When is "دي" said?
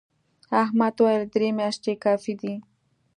2.41-2.53